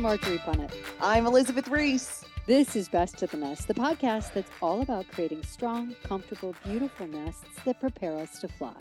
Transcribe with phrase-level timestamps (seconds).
[0.00, 0.72] I'm Marjorie Punnett.
[1.02, 2.24] I'm Elizabeth Ries.
[2.46, 7.06] This is Best to the Nest, the podcast that's all about creating strong, comfortable, beautiful
[7.06, 8.72] nests that prepare us to fly.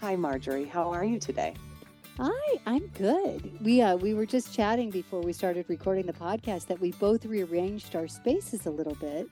[0.00, 0.64] Hi, Marjorie.
[0.64, 1.52] How are you today?
[2.16, 3.62] Hi, I'm good.
[3.62, 7.26] We uh, we were just chatting before we started recording the podcast that we both
[7.26, 9.28] rearranged our spaces a little bit,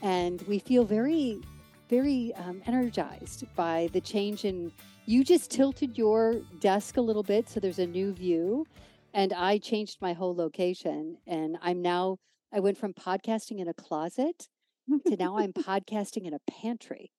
[0.00, 1.42] and we feel very,
[1.90, 4.72] very um, energized by the change in.
[5.04, 8.66] You just tilted your desk a little bit, so there's a new view,
[9.18, 12.18] and I changed my whole location, and I'm now.
[12.54, 14.46] I went from podcasting in a closet
[15.08, 17.10] to now I'm podcasting in a pantry.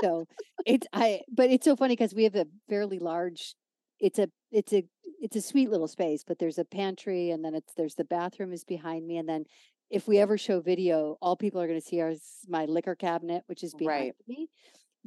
[0.00, 0.24] So
[0.64, 3.54] it's I, but it's so funny because we have a fairly large.
[4.00, 4.84] It's a it's a
[5.20, 8.54] it's a sweet little space, but there's a pantry, and then it's there's the bathroom
[8.54, 9.44] is behind me, and then
[9.90, 13.42] if we ever show video, all people are going to see is my liquor cabinet,
[13.46, 14.14] which is behind Right.
[14.26, 14.48] me.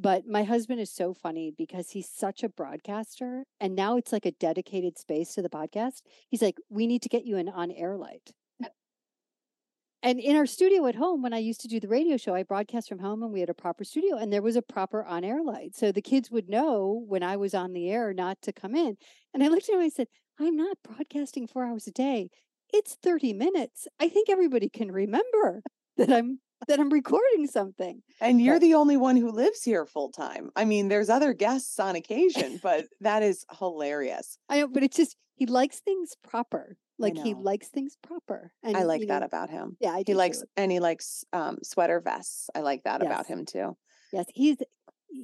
[0.01, 4.25] But my husband is so funny because he's such a broadcaster, and now it's like
[4.25, 6.01] a dedicated space to the podcast.
[6.29, 8.31] He's like, "We need to get you an on-air light."
[10.01, 12.43] And in our studio at home, when I used to do the radio show, I
[12.43, 15.25] broadcast from home and we had a proper studio and there was a proper on
[15.25, 15.75] air light.
[15.75, 18.95] So the kids would know when I was on the air not to come in.
[19.33, 20.07] And I looked at him and I said,
[20.39, 22.29] I'm not broadcasting four hours a day.
[22.71, 23.89] It's 30 minutes.
[23.99, 25.63] I think everybody can remember
[25.97, 28.01] that I'm that I'm recording something.
[28.21, 30.51] And you're But- the only one who lives here full time.
[30.55, 34.37] I mean, there's other guests on occasion, but that is hilarious.
[34.49, 36.77] I know, but it's just he likes things proper.
[37.01, 38.51] Like he likes things proper.
[38.61, 39.77] And I like that know, about him.
[39.79, 40.45] Yeah, I He likes too.
[40.57, 42.49] and he likes um, sweater vests.
[42.53, 43.77] I like that about him too.
[44.11, 44.57] Yes, he's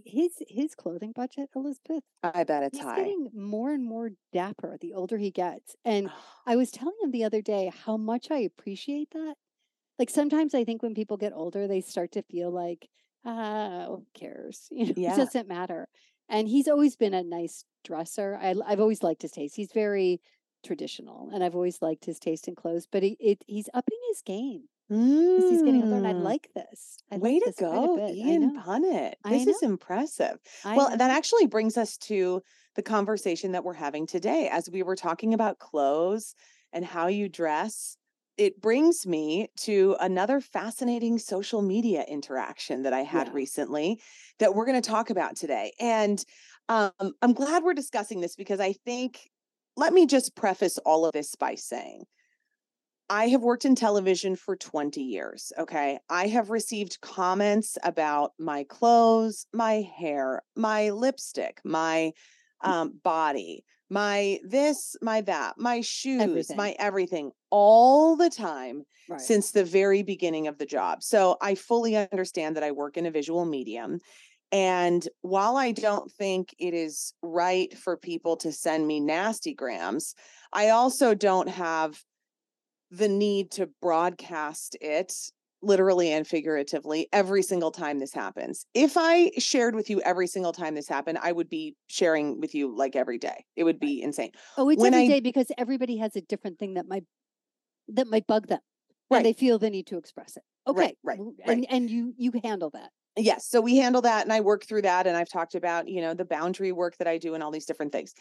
[0.05, 2.03] his his clothing budget, Elizabeth.
[2.23, 2.83] I bet it's high.
[2.85, 2.95] He's high.
[3.03, 5.75] getting more and more dapper the older he gets.
[5.83, 6.09] And
[6.47, 9.35] I was telling him the other day how much I appreciate that.
[10.00, 12.89] Like sometimes I think when people get older, they start to feel like,
[13.23, 14.67] ah, who cares?
[14.72, 15.13] You know, Yeah.
[15.13, 15.88] it doesn't matter.
[16.29, 18.38] And he's always been a nice dresser.
[18.41, 19.55] I, I've always liked his taste.
[19.55, 20.22] He's very
[20.63, 22.88] traditional, and I've always liked his taste in clothes.
[22.91, 24.67] But he, it, he's upping his game
[25.35, 26.97] because he's getting older, and I Mm, like this.
[27.11, 28.51] I Way like to this go, Ian.
[28.51, 29.16] Punnett.
[29.28, 30.39] This is impressive.
[30.63, 30.97] I Well, know.
[30.97, 32.41] that actually brings us to
[32.75, 34.50] the conversation that we're having today.
[34.50, 36.35] As we were talking about clothes
[36.73, 37.97] and how you dress,
[38.38, 43.34] it brings me to another fascinating social media interaction that I had Yeah.
[43.34, 44.01] recently
[44.40, 45.73] that we're going to talk about today.
[45.79, 46.23] And
[46.68, 46.91] um,
[47.22, 49.29] I'm glad we're discussing this because I think,
[49.78, 52.03] let me just preface all of this by saying,
[53.09, 55.53] I have worked in television for 20 years.
[55.59, 56.00] Okay.
[56.09, 62.13] I have received comments about my clothes, my hair, my lipstick, my
[62.62, 66.57] um, body, my this, my that, my shoes, Everything.
[66.57, 69.21] my everything all the time Right.
[69.21, 71.01] since the very beginning of the job.
[71.01, 73.99] So I fully understand that I work in a visual medium.
[74.51, 80.16] And while I don't think it is right for people to send me nasty grams,
[80.51, 82.03] I also don't have
[82.91, 85.13] the need to broadcast it
[85.61, 88.66] literally and figuratively every single time this happens.
[88.73, 92.53] If I shared with you every single time this happened, I would be sharing with
[92.53, 93.45] you like every day.
[93.55, 94.31] It would be insane.
[94.57, 97.05] Oh, it's when every I- day because everybody has a different thing that might
[97.90, 98.59] that might bug them,
[99.09, 99.18] Right.
[99.19, 100.44] and they feel the need to express it.
[100.68, 101.35] Okay, Right, right, right.
[101.46, 102.91] and and you you handle that.
[103.18, 103.47] Yes.
[103.47, 105.07] So we handle that and I work through that.
[105.07, 107.66] And I've talked about, you know, the boundary work that I do and all these
[107.66, 108.13] different things.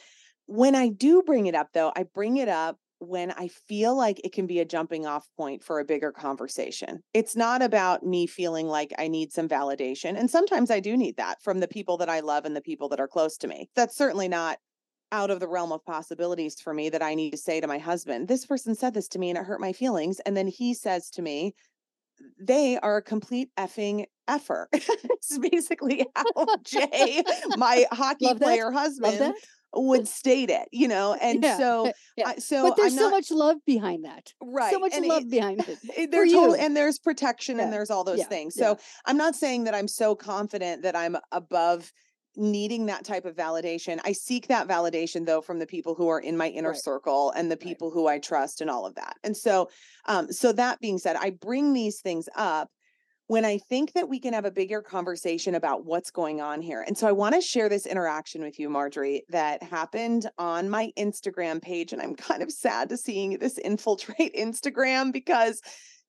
[0.46, 4.20] When I do bring it up, though, I bring it up when I feel like
[4.24, 7.00] it can be a jumping off point for a bigger conversation.
[7.12, 10.16] It's not about me feeling like I need some validation.
[10.18, 12.88] And sometimes I do need that from the people that I love and the people
[12.90, 13.68] that are close to me.
[13.74, 14.58] That's certainly not
[15.12, 17.78] out of the realm of possibilities for me that I need to say to my
[17.78, 20.20] husband, this person said this to me and it hurt my feelings.
[20.20, 21.54] And then he says to me,
[22.40, 24.68] they are a complete effing effer.
[24.72, 26.24] it's basically how
[26.64, 27.22] Jay,
[27.56, 29.34] my hockey Love player Love husband,
[29.74, 31.14] would state it, you know?
[31.20, 32.28] And Yeah, so, yeah.
[32.28, 34.32] I, so but there's I'm so much love behind that.
[34.40, 34.72] right.
[34.72, 36.10] So much and love it- behind it.
[36.10, 38.54] there's total, and there's protection and there's all those yeah, things.
[38.56, 38.74] yeah.
[38.74, 41.92] So I'm not saying that I'm so confident that I'm above
[42.36, 44.00] needing that type of validation.
[44.04, 46.82] I seek that validation though from the people who are in my inner Right.
[46.82, 49.16] circle and the people who I trust and all of that.
[49.24, 49.70] And so
[50.06, 52.70] um so that being said, I bring these things up
[53.26, 56.82] when I think that we can have a bigger conversation about what's going on here.
[56.86, 60.92] And so I want to share this interaction with you, Marjorie, that happened on my
[60.98, 61.94] Instagram page.
[61.94, 65.62] And I'm kind of sad to seeing this infiltrate Instagram because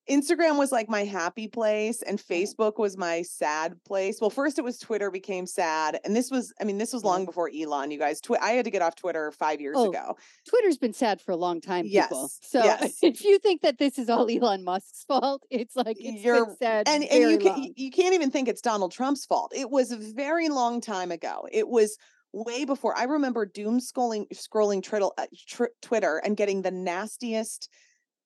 [0.10, 4.20] Instagram was like my happy place and Facebook was my sad place.
[4.22, 6.00] Well, first it was Twitter became sad.
[6.06, 8.22] And this was, I mean, this was long before Elon, you guys.
[8.22, 10.16] Twi- I had to get off Twitter five years Oh, ago.
[10.48, 12.22] Twitter's been sad for a long time, people.
[12.24, 13.00] Yes, So yes.
[13.02, 16.58] if you think that this is all Elon Musk's fault, it's like it's You're- been
[16.58, 19.54] sad And, and you, can, you can't even think it's Donald Trump's fault.
[19.56, 21.48] It was a very long time ago.
[21.52, 21.98] It was
[22.32, 22.96] way before.
[22.98, 27.70] I remember doom scrolling, scrolling Twitter, uh, tr- Twitter and getting the nastiest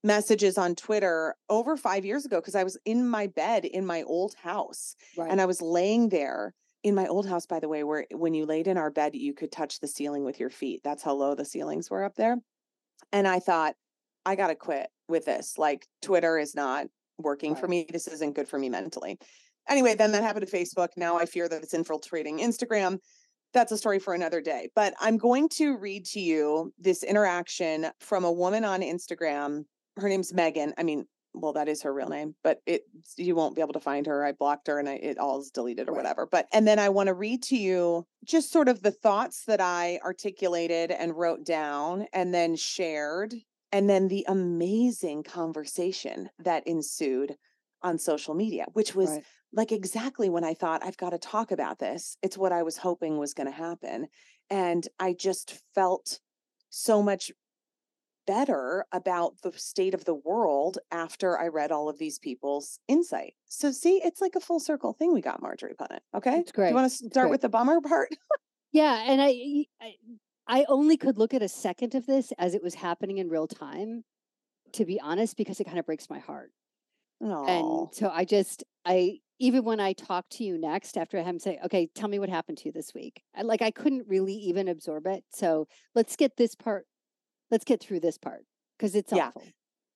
[0.04, 4.04] messages on Twitter over five years ago because I was in my bed in my
[4.04, 4.96] old house.
[5.18, 5.30] right.
[5.30, 6.54] and I was laying there
[6.84, 9.34] in my old house, by the way, where when you laid in our bed, you
[9.34, 10.82] could touch the ceiling with your feet.
[10.84, 12.38] That's how low the ceilings were up there.
[13.12, 13.76] And I thought,
[14.26, 15.58] I got to quit with this.
[15.58, 16.88] Like, Twitter is not
[17.18, 17.86] working for me.
[17.92, 19.18] This isn't good for me mentally.
[19.68, 20.90] Anyway, then that happened to Facebook.
[20.96, 23.00] Now I fear that it's infiltrating Instagram.
[23.54, 24.70] That's a story for another day.
[24.76, 29.64] But I'm going to read to you this interaction from a woman on Instagram.
[30.00, 30.74] Her name's Megan.
[30.78, 32.84] I mean, well, that is her real name, but it
[33.18, 34.26] you won't be able to find her.
[34.26, 35.98] I blocked her and I, it all is deleted or Right.
[35.98, 36.28] whatever.
[36.30, 39.62] But and then I want to read to you just sort of the thoughts that
[39.62, 43.36] I articulated and wrote down and then shared,
[43.72, 47.36] and then the amazing conversation that ensued
[47.84, 49.24] on social media, which was Right.
[49.54, 52.18] like exactly when I thought I've got to talk about this.
[52.24, 54.08] It's what I was hoping was going to happen.
[54.50, 56.20] And I just felt
[56.70, 57.32] so much
[58.30, 63.34] better about the state of the world after I read all of these people's insight.
[63.48, 66.02] So see, it's like a full circle thing we got Marjorie Punnett.
[66.14, 66.38] Okay.
[66.40, 67.32] It's Do you want to start great.
[67.32, 68.10] with the bummer part?
[68.72, 69.66] Yeah, and I,
[70.48, 73.48] I only could look at a second of this as it was happening in real
[73.48, 74.04] time,
[74.74, 76.52] to be honest, because it kind of breaks my heart.
[77.22, 81.22] Oh, And so I just I even when I talk to you next after I
[81.22, 83.24] have him say, okay, tell me what happened to you this week.
[83.36, 85.24] I, like I couldn't really even absorb it.
[85.32, 86.86] So let's get this part.
[87.52, 88.46] Let's get through this part
[88.78, 89.28] because it's Yeah.
[89.28, 89.44] awful.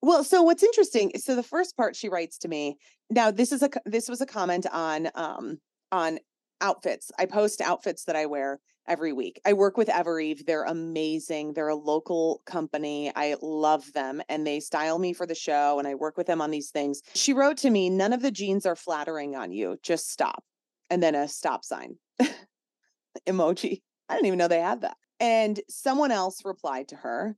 [0.02, 2.78] Well, so what's interesting so the first part she writes to me.
[3.10, 5.60] Now, this is a this was a comment on um
[5.92, 6.20] on
[6.62, 7.12] outfits.
[7.18, 9.40] I post outfits that I wear every week.
[9.46, 10.46] I work with Evereve.
[10.46, 11.54] They're amazing.
[11.54, 13.14] They're a local company.
[13.16, 16.42] I love them and they style me for the show and I work with them
[16.42, 17.02] on these things.
[17.16, 19.78] She wrote to me, "None of the jeans are flattering on you.
[19.84, 20.44] Just stop."
[20.90, 21.98] And then a stop sign
[23.28, 23.82] emoji.
[24.10, 24.98] I didn't even know they had that.
[25.20, 27.38] And someone else replied to her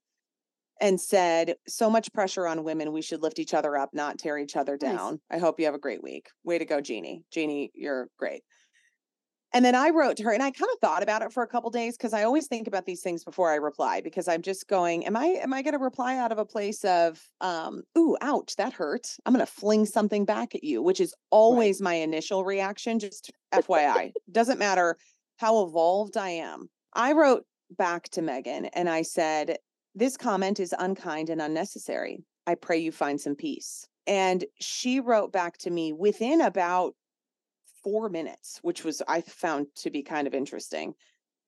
[0.81, 2.91] and said, So much pressure on women.
[2.91, 4.95] We should lift each other up, not tear each other Nice.
[4.95, 5.19] down.
[5.31, 6.27] I hope you have a great week.
[6.43, 7.23] Way to go, Jeannie.
[7.31, 8.43] Jeannie, you're great.
[9.53, 11.47] And then I wrote to her and I kind of thought about it for a
[11.47, 14.67] couple days because I always think about these things before I reply because I'm just
[14.67, 18.57] going, Am I am I gonna reply out of a place of um, ooh, ouch,
[18.57, 19.07] that hurt.
[19.25, 24.11] I'm gonna fling something back at you, which is always my initial reaction, just FYI.
[24.29, 24.97] Doesn't matter
[25.37, 26.69] how evolved I am.
[26.93, 27.45] I wrote
[27.77, 29.57] back to Megan and I said,
[29.97, 32.25] This comment is unkind and unnecessary.
[32.45, 33.87] I pray you find some peace.
[34.05, 36.93] And she wrote back to me within about
[37.81, 40.95] four minutes, which was I found to be kind of interesting.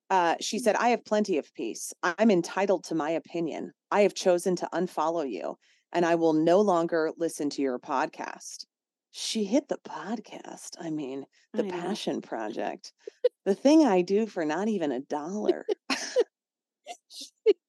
[0.08, 1.92] Uh, she said, I have plenty of peace.
[2.02, 3.72] I'm entitled to my opinion.
[3.90, 5.58] I have chosen to unfollow you,
[5.92, 8.64] and I will no longer listen to your podcast.
[9.10, 10.70] She hit the podcast.
[10.80, 12.92] I mean, the I passion project,
[13.44, 15.66] the thing I do for not even a dollar.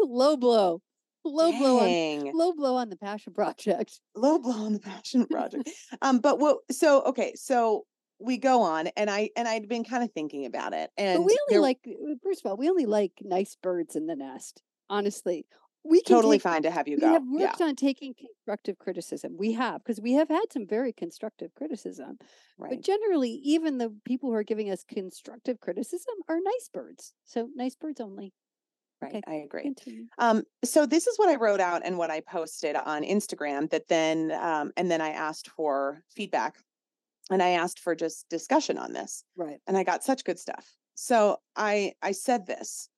[0.00, 0.82] Low blow.
[1.24, 4.00] Low blow on low blow on the passion project.
[4.14, 5.68] low blow on the passion project.
[6.02, 6.58] um, but what?
[6.70, 7.84] So okay, so
[8.20, 11.26] we go on, and I and I'd been kind of thinking about it, and But
[11.26, 14.14] we only there- like uh, first of all, we only like nice birds in the
[14.16, 14.62] nest.
[14.88, 15.46] Honestly.
[15.88, 17.08] We can totally take- fine to have you we go.
[17.12, 19.36] have Yeah, worked on taking constructive criticism.
[19.38, 22.18] We have, because we have had some very constructive criticism.
[22.58, 22.70] right.
[22.70, 27.14] But generally, even the people who are giving us constructive criticism are nice birds.
[27.24, 28.32] So nice birds only.
[29.02, 29.74] Right, okay, I agree.
[30.18, 33.68] Um, so this is what I wrote out and what I posted on Instagram.
[33.70, 36.56] That then, um, and then I asked for feedback,
[37.30, 39.22] and I asked for just discussion on this.
[39.36, 39.58] Right.
[39.66, 40.76] and I got such good stuff.
[40.94, 42.88] So I I said this.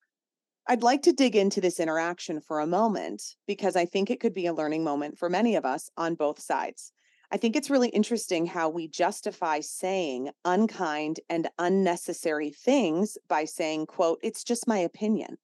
[0.69, 4.35] I'd like to dig into this interaction for a moment because I think it could
[4.35, 6.93] be a learning moment for many of us on both sides.
[7.31, 13.87] I think it's really interesting how we justify saying unkind and unnecessary things by saying,
[13.87, 15.39] quote, it's just my opinion.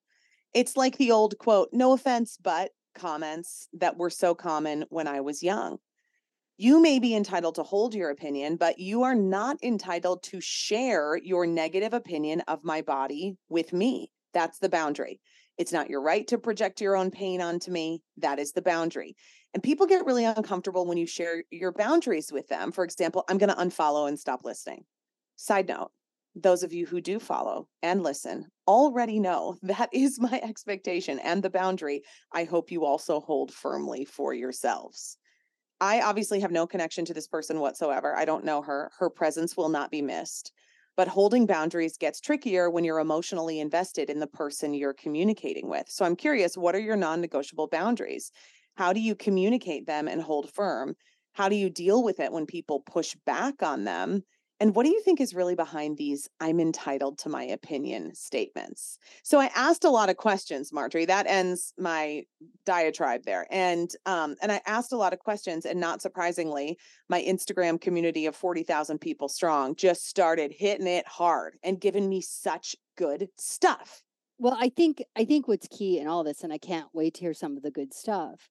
[0.55, 5.21] It's like the old quote, no offense, but comments that were so common when I
[5.21, 5.79] was young.
[6.57, 11.17] You may be entitled to hold your opinion, but you are not entitled to share
[11.17, 14.13] your negative opinion of my body with me.
[14.33, 15.21] That's the boundary.
[15.59, 18.03] It's not your right to project your own pain onto me.
[18.19, 19.17] That is the boundary.
[19.53, 22.71] And people get really uncomfortable when you share your boundaries with them.
[22.71, 24.85] For example, I'm going to unfollow and stop listening.
[25.37, 25.91] Side note,
[26.37, 31.43] those of you who do follow and listen already know that is my expectation and
[31.43, 32.03] the boundary
[32.33, 35.19] I hope you also hold firmly for yourselves.
[35.81, 38.17] I obviously have no connection to this person whatsoever.
[38.17, 38.91] I don't know her.
[38.99, 40.53] Her presence will not be missed.
[40.97, 45.89] But holding boundaries gets trickier when you're emotionally invested in the person you're communicating with.
[45.89, 48.31] So I'm curious what are your non negotiable boundaries?
[48.77, 50.95] How do you communicate them and hold firm?
[51.33, 54.23] How do you deal with it when people push back on them?
[54.61, 58.99] And what do you think is really behind these I'm entitled to my opinion statements?
[59.25, 61.07] So I asked a lot of questions, Marjorie.
[61.07, 62.25] That ends my
[62.65, 63.47] diatribe there.
[63.51, 68.27] And um, and I asked a lot of questions, and not surprisingly, my Instagram community
[68.27, 74.03] of 40,000 people strong just started hitting it hard and giving me such good stuff.
[74.39, 77.21] Well, I think I think what's key in all this, and I can't wait to
[77.21, 78.49] hear some of the good stuff,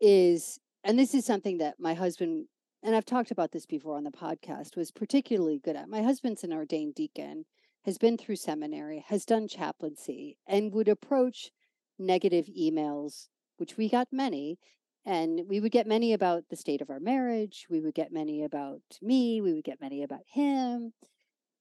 [0.00, 2.46] is and this is something that my husband
[2.84, 5.88] and I've talked about this before on the podcast, was particularly good at.
[5.88, 7.46] My husband's an ordained deacon,
[7.86, 11.50] has been through seminary, has done chaplaincy, and would approach
[11.98, 14.58] negative emails, which we got many.
[15.06, 17.66] And we would get many about the state of our marriage.
[17.70, 19.40] We would get many about me.
[19.40, 20.92] We would get many about him.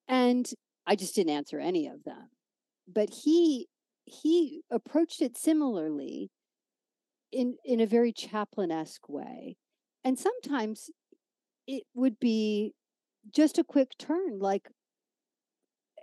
[0.08, 0.50] And
[0.86, 2.30] I just didn't answer any of them.
[2.88, 3.68] But he
[4.06, 6.32] he approached it similarly
[7.32, 9.58] in in a very chaplain-esque way.
[10.04, 10.90] And sometimes
[11.68, 12.74] it would be
[13.34, 14.70] just a quick turn like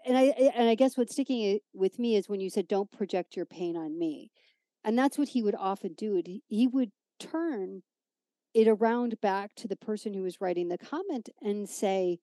[0.07, 2.91] and i eh, and i guess what's sticking with me is when you said don't
[2.91, 4.31] project your pain on me
[4.85, 7.83] and that's what he would often do he would turn
[8.55, 12.19] it around back to the person who was writing the comment and say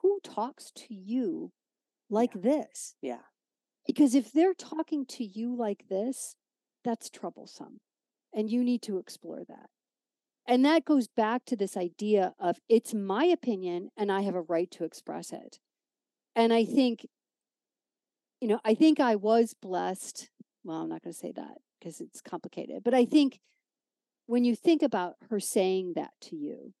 [0.00, 1.52] who talks to you
[2.08, 2.40] like yeah.
[2.40, 2.94] this?
[3.02, 3.22] Yeah.
[3.86, 6.36] Because if they're talking to you like this
[6.82, 7.80] that's troublesome
[8.32, 9.68] and you need to explore that
[10.50, 14.40] and that goes back to this idea of it's my opinion and I have a
[14.40, 15.60] right to express it.
[16.34, 17.06] And I think,
[18.40, 20.28] you know, I think I was blessed.
[20.64, 23.38] Well, I'm not going to say that because it's complicated, but I think
[24.26, 26.72] when you think about her saying that to you,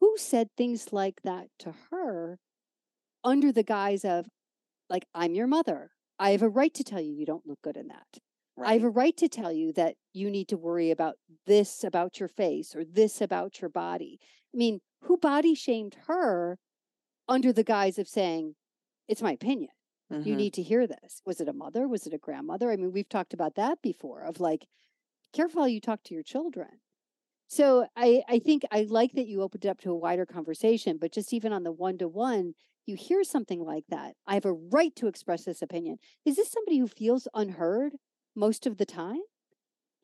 [0.00, 2.40] who said things like that to her
[3.22, 4.26] under the guise of,
[4.90, 5.92] like, I'm your mother.
[6.18, 8.18] I have a right to tell you you don't look good in that.
[8.56, 8.70] Right.
[8.70, 12.18] I have a right to tell you that you need to worry about this about
[12.18, 14.18] your face or this about your body.
[14.54, 16.58] I mean, who body shamed her
[17.28, 18.54] under the guise of saying,
[19.08, 19.70] it's my opinion.
[20.12, 20.28] Mm-hmm.
[20.28, 21.20] You need to hear this.
[21.26, 21.86] Was it a mother?
[21.86, 22.70] Was it a grandmother?
[22.70, 24.66] I mean, we've talked about that before of like,
[25.32, 26.68] careful how you talk to your children.
[27.48, 30.96] So I, I think I like that you opened it up to a wider conversation,
[30.98, 32.54] but just even on the one to one,
[32.86, 34.14] you hear something like that.
[34.26, 35.98] I have a right to express this opinion.
[36.24, 37.92] Is this somebody who feels unheard?
[38.36, 39.20] Most of the time?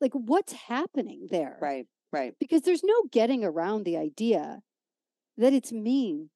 [0.01, 1.59] Like, what's happening there?
[1.61, 2.35] Right, right.
[2.41, 4.63] Because there's no getting around the idea
[5.37, 6.31] that it's mean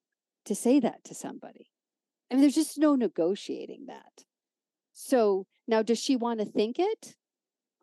[0.45, 1.67] to say that to somebody.
[2.31, 4.23] I mean, there's just no negotiating that.
[4.93, 7.15] So now, does she want to think it?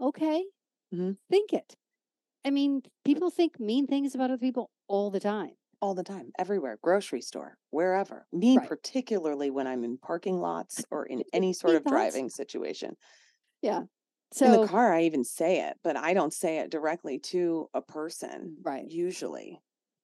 [0.00, 0.44] Okay,
[0.92, 1.12] mm-hmm.
[1.30, 1.76] think it.
[2.44, 5.52] I mean, people think mean things about other people all the time.
[5.80, 8.26] All the time, everywhere, grocery store, wherever.
[8.32, 8.66] Me, right.
[8.66, 12.96] particularly when I'm in parking lots or in any sort of driving situation.
[13.60, 13.82] Yeah.
[14.34, 17.70] So in the car, I even say it, but I don't say it directly to
[17.72, 18.56] a person.
[18.64, 18.84] Right.
[18.90, 19.60] Usually.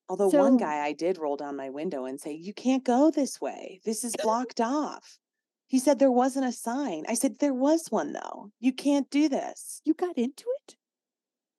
[0.09, 3.11] Although so, one guy I did roll down my window and say, You can't go
[3.11, 3.81] this way.
[3.85, 5.19] This is blocked off.
[5.67, 7.05] He said there wasn't a sign.
[7.09, 8.53] I said, There was one though.
[8.61, 9.83] You can't do this.
[9.85, 10.77] You got into it?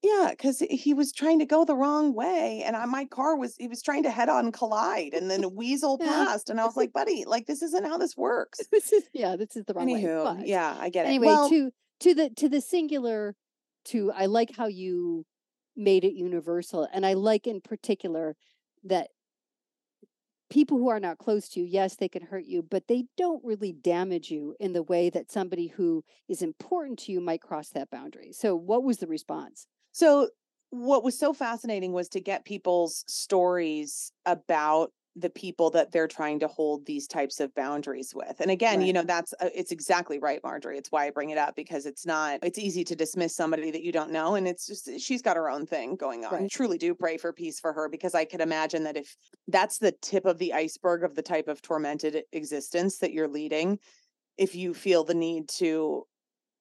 [0.01, 2.63] Yeah, because he was trying to go the wrong way.
[2.66, 5.50] And I, my car was, he was trying to head on collide and then a
[5.50, 6.50] weasel passed.
[6.50, 8.60] And I was like, buddy, like, this isn't how this works.
[8.72, 10.38] This is, yeah, this is the wrong Anywho, way.
[10.38, 11.10] But yeah, I get it.
[11.10, 13.36] Anyway, well, to, to the to the singular
[13.86, 15.25] to i like how you
[15.75, 18.36] made it universal and i like in particular
[18.84, 19.08] that
[20.50, 23.43] people who are not close to you yes they can hurt you but they don't
[23.43, 27.70] really damage you in the way that somebody who is important to you might cross
[27.70, 28.31] that boundary.
[28.34, 29.65] So what was the response?
[29.91, 30.29] So
[30.70, 36.39] what was so fascinating was to get people's stories about the people that they're trying
[36.39, 38.39] to hold these types of boundaries with.
[38.39, 38.88] And again, right.
[38.88, 40.77] you know, that's uh, it's exactly right, Marjorie.
[40.77, 43.84] It's why I bring it up because it's not it's easy to dismiss somebody that
[43.84, 46.32] you don't know and it's just she's got her own thing going on.
[46.32, 46.44] Right.
[46.44, 49.15] I truly do pray for peace for her because I could imagine that if
[49.48, 53.80] that's the tip of the iceberg of the type of tormented existence that you're leading,
[54.38, 56.06] if you feel the need to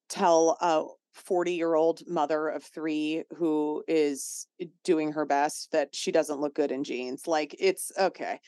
[0.08, 4.46] tell a 40 year old mother of three who is
[4.84, 7.26] doing her best that she doesn't look good in jeans.
[7.26, 8.40] Like it's okay.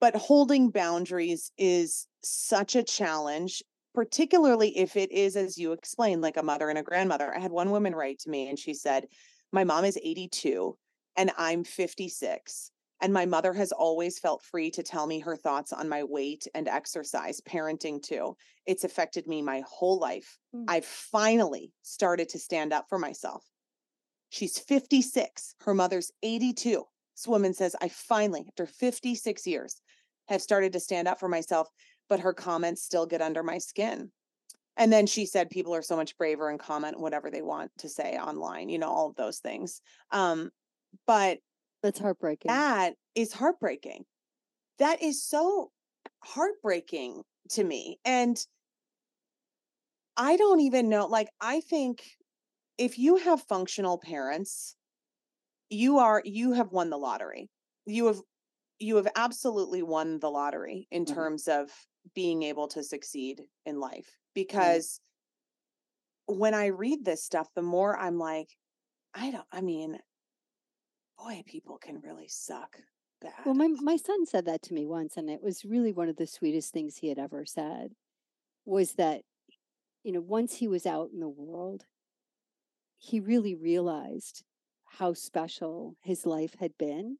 [0.00, 3.62] But holding boundaries is such a challenge,
[3.94, 7.34] particularly if it is, as you explained, like a mother and a grandmother.
[7.34, 9.06] I had one woman write to me and she said,
[9.52, 10.76] My mom is 82
[11.16, 12.70] and I'm 56.
[13.02, 16.46] And my mother has always felt free to tell me her thoughts on my weight
[16.54, 18.36] and exercise, parenting too.
[18.66, 20.38] It's affected me my whole life.
[20.54, 20.64] Mm.
[20.68, 23.42] I've finally started to stand up for myself.
[24.30, 25.54] She's 56.
[25.60, 26.84] Her mother's 82.
[27.16, 29.80] This woman says, I finally, after 56 years,
[30.28, 31.68] have started to stand up for myself,
[32.08, 34.10] but her comments still get under my skin.
[34.76, 37.88] And then she said, people are so much braver and comment whatever they want to
[37.88, 39.82] say online, you know, all of those things.
[40.12, 40.50] Um,
[41.06, 41.38] but
[41.82, 42.48] That's heartbreaking.
[42.48, 44.04] that is heartbreaking.
[44.78, 45.70] That is so
[46.22, 47.98] heartbreaking to me.
[48.04, 48.42] And
[50.16, 52.02] I don't even know, like, I think
[52.80, 54.76] if you have functional parents,
[55.70, 57.50] you are, you have won the lottery.
[57.86, 58.20] You have,
[58.78, 61.06] you have absolutely won the lottery in Mhm.
[61.06, 61.70] terms of
[62.14, 64.18] being able to succeed in life.
[64.34, 65.00] Because
[66.26, 68.56] when I read this stuff, the more I'm like,
[69.14, 70.00] I don't, I mean,
[71.16, 72.82] boy, people can really suck
[73.20, 73.32] bad.
[73.44, 76.16] Well, my my son said that to me once, and it was really one of
[76.16, 77.94] the sweetest things he had ever said.
[78.64, 79.24] Was that,
[80.04, 81.86] you know, once he was out in the world,
[83.00, 84.44] he really realized
[84.84, 87.18] how special his life had been,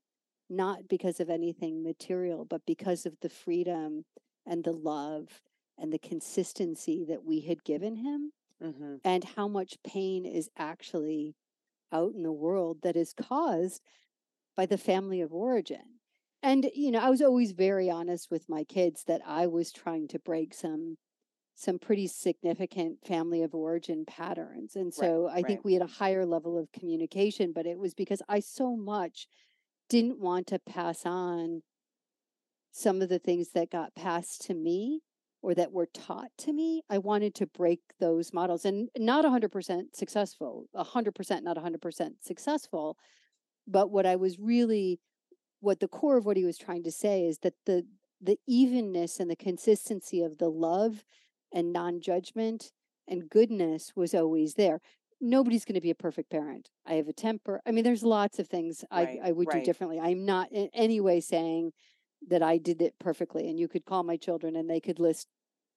[0.48, 4.04] not because of anything material, but because of the freedom
[4.46, 5.40] and the love
[5.78, 11.34] and the consistency that we had given him hmm and how much pain is actually
[11.92, 13.82] out in the world that is caused
[14.56, 16.00] by the family of origin.
[16.42, 20.08] And you know, I was always very honest with my kids that I was trying
[20.08, 20.96] to break some
[21.60, 24.76] some pretty significant family of origin patterns.
[24.76, 28.22] And so I think we had a higher level of communication, but it was because
[28.30, 29.26] I so much
[29.90, 31.60] didn't want to pass on
[32.72, 35.02] some of the things that got passed to me
[35.42, 36.80] or that were taught to me.
[36.88, 42.96] I wanted to break those models and not 100% successful, 100% not 100% successful.
[43.66, 44.98] But what I was really,
[45.60, 47.84] what the core of what he was trying to say is that the,
[48.18, 51.04] the evenness and the consistency of the love
[51.52, 52.72] and non-judgment
[53.08, 54.80] and goodness was always there.
[55.20, 56.70] Nobody's going to be a perfect parent.
[56.86, 57.60] I have a temper.
[57.66, 60.00] I mean, there's lots of things Right, I, I would do differently.
[60.00, 61.72] I'm not in any way saying
[62.28, 63.48] that I did it perfectly.
[63.48, 65.26] And you could call my children and they could list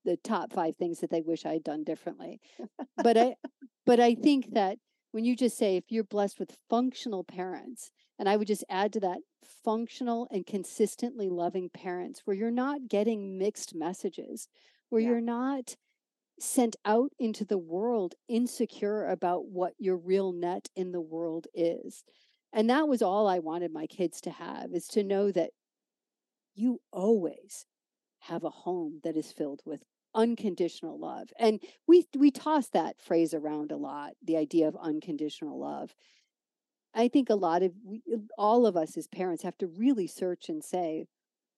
[0.05, 2.39] the top five things that they wish I had done differently.
[2.97, 3.35] but I
[3.85, 4.77] but I think that
[5.11, 8.93] when you just say if you're blessed with functional parents, and I would just add
[8.93, 9.19] to that
[9.63, 14.47] functional and consistently loving parents where you're not getting mixed messages,
[14.93, 15.15] where Yeah.
[15.15, 15.75] you're not
[16.39, 22.03] sent out into the world insecure about what your real net in the world is.
[22.53, 25.51] And that was all I wanted my kids to have is to know that
[26.55, 27.65] you always
[28.19, 29.83] have a home that is filled with
[30.15, 31.29] unconditional love.
[31.39, 35.95] And we we toss that phrase around a lot, the idea of unconditional love.
[36.93, 38.03] I think a lot of we,
[38.37, 41.05] all of us as parents have to really search and say,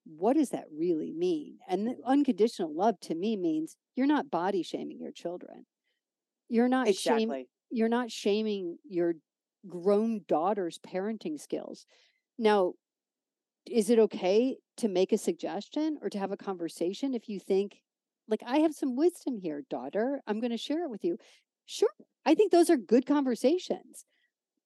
[0.06, 1.58] what does that really mean?
[1.68, 5.66] And the unconditional love to me means you're not body shaming your children.
[6.48, 7.32] You're not shame,
[7.70, 9.14] you're not shaming your
[9.68, 11.86] grown daughter's parenting skills.
[12.38, 12.74] Now,
[13.68, 17.80] is it okay to make a suggestion or to have a conversation if you think,
[18.28, 21.18] like, I have some wisdom here, daughter, I'm going to share it with you?
[21.64, 21.88] Sure.
[22.24, 24.04] I think those are good conversations.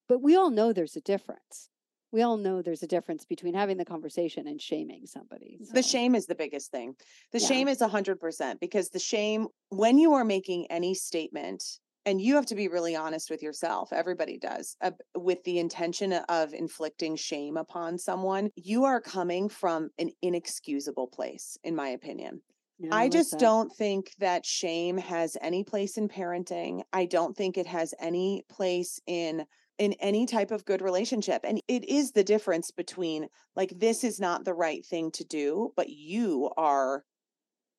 [0.07, 1.70] But we all know there's a difference.
[2.11, 5.59] We all know there's a difference between having the conversation and shaming somebody.
[5.71, 6.95] The shame is the biggest thing.
[7.31, 7.47] The Yeah.
[7.47, 11.63] shame is a hundred percent because the shame, when you are making any statement,
[12.05, 16.13] and you have to be really honest with yourself, everybody does, uh, with the intention
[16.13, 22.41] of inflicting shame upon someone, you are coming from an inexcusable place, in my opinion.
[22.79, 23.39] yeah, I just that.
[23.39, 26.81] don't think that shame has any place in parenting.
[26.91, 29.45] I don't think it has any place in
[29.81, 31.41] in any type of good relationship.
[31.43, 35.73] And it is the difference between like this is not the right thing to do,
[35.75, 37.03] but you are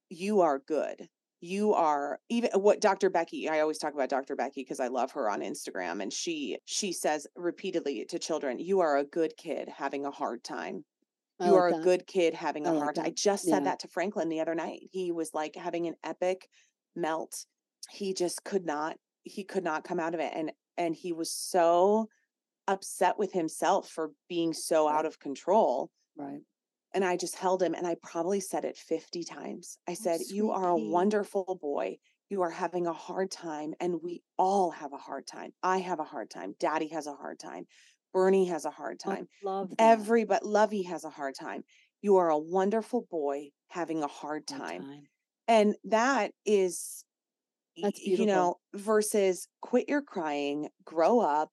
[0.08, 1.08] you are good.
[1.40, 3.08] You are even what Dr.
[3.08, 4.34] Becky, I always talk about Dr.
[4.34, 8.80] Becky because I love her on Instagram and she she says repeatedly to children, you
[8.80, 10.84] are a good kid having a hard time
[11.38, 11.82] you like are a that.
[11.82, 13.06] good kid having a hard time.
[13.06, 13.54] I just Yeah.
[13.54, 14.88] said that to Franklin the other night.
[14.90, 16.48] He was like having an epic
[16.96, 17.46] melt.
[17.90, 20.32] He just could not, he could not come out of it.
[20.34, 22.08] And and he was so
[22.68, 25.90] upset with himself for being so out of control.
[26.16, 26.40] Right.
[26.94, 29.78] And I just held him and I probably said it 50 times.
[29.88, 31.96] I oh, said, You are a wonderful boy.
[32.28, 33.72] You are having a hard time.
[33.80, 35.52] And we all have a hard time.
[35.62, 36.54] I have a hard time.
[36.61, 37.64] Daddy has a hard time.
[38.12, 39.28] Bernie has a hard I time.
[39.42, 39.80] love that.
[39.80, 41.64] Every but Lovey has a hard time.
[42.02, 44.82] You are a wonderful boy having a hard Hard time.
[44.82, 45.02] time.
[45.48, 47.04] And that is
[47.76, 51.50] That's you know, versus quit your crying, grow up,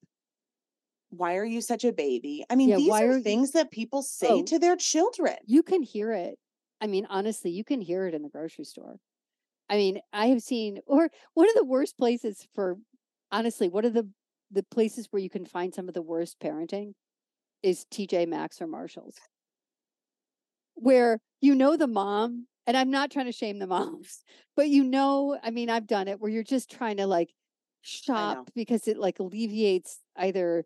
[1.12, 2.46] why are you such a baby?
[2.50, 4.44] I mean, Yeah, these are are you- things that people say Oh.
[4.44, 5.38] to their children.
[5.46, 6.38] you can hear it.
[6.82, 9.00] I mean, honestly, you can hear it in the grocery store.
[9.70, 12.78] I mean, I have seen, or one of the worst places for,
[13.32, 14.10] honestly, one of the
[14.52, 16.94] the places where you can find some of the worst parenting
[17.64, 19.18] is TJ Maxx or Marshalls,
[20.76, 24.24] where you know the mom, and I'm not trying to shame the moms,
[24.56, 27.34] but you know, I mean, I've done it where you're just trying to like
[27.82, 30.66] shop because it like alleviates either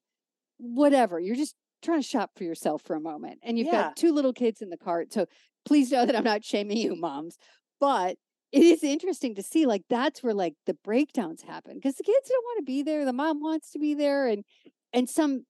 [0.57, 1.17] whatever.
[1.17, 3.85] You're just trying to shop for yourself for a moment, and you've Yeah.
[3.87, 5.13] got two little kids in the cart.
[5.13, 5.27] So
[5.65, 7.37] please know that I'm not shaming you, moms,
[7.79, 8.17] but
[8.51, 12.27] it is interesting to see like that's where like the breakdowns happen because the kids
[12.27, 14.43] don't want to be there, the mom wants to be there, and
[14.91, 15.45] and some.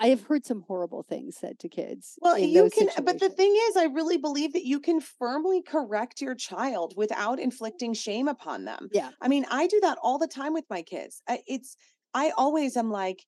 [0.00, 2.18] I have heard some horrible things said to kids.
[2.20, 6.20] Well, you can, but the thing is, I really believe that you can firmly correct
[6.20, 8.88] your child without inflicting shame upon them.
[8.92, 9.10] Yeah.
[9.20, 11.20] I mean, I do that all the time with my kids.
[11.46, 11.76] It's,
[12.14, 13.24] I always am like,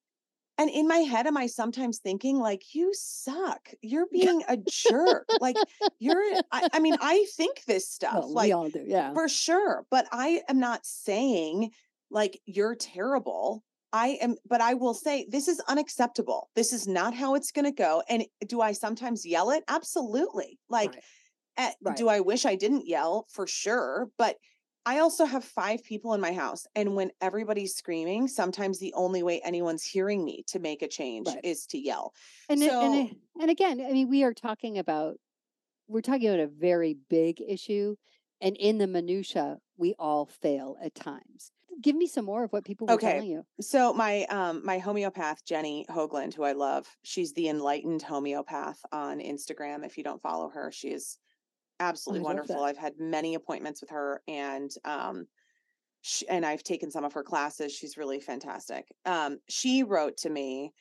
[0.58, 3.70] and in my head, am I sometimes thinking, like, you suck.
[3.80, 5.26] You're being a jerk.
[5.40, 5.56] Like,
[5.98, 9.14] you're, I, I mean, I think this stuff, Well, like, we all do, yeah.
[9.14, 9.86] for sure.
[9.90, 11.70] But I am not saying,
[12.10, 13.64] like, you're terrible.
[13.92, 16.50] I am, but I will say this is unacceptable.
[16.54, 18.02] This is not how it's going to go.
[18.08, 19.64] And do I sometimes yell it?
[19.68, 20.58] Absolutely.
[20.68, 21.04] Like, Right.
[21.56, 21.96] eh, Right.
[21.96, 23.26] do I wish I didn't yell?
[23.30, 24.10] For sure.
[24.16, 24.36] But
[24.86, 26.66] I also have five people in my house.
[26.74, 31.26] And when everybody's screaming, sometimes the only way anyone's hearing me to make a change
[31.26, 31.40] Right.
[31.44, 32.14] is to yell.
[32.48, 35.18] and it- and and again, I mean, we are talking about
[35.88, 37.96] we're talking about a very big issue,
[38.40, 41.50] and in the minutia, we all fail at times.
[41.80, 42.98] Give me some more of what people were Okay.
[42.98, 43.46] telling you.
[43.60, 49.20] So my um my homeopath Jenny Hoagland, who I love, she's the enlightened homeopath on
[49.20, 49.84] Instagram.
[49.84, 51.18] If you don't follow her, she is
[51.80, 52.62] absolutely I wonderful.
[52.64, 55.28] I've had many appointments with her, and um,
[56.02, 57.74] she, and I've taken some of her classes.
[57.74, 58.88] She's really fantastic.
[59.06, 60.74] Um, she wrote to me